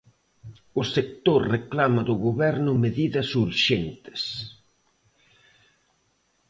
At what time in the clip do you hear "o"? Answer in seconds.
0.81-0.83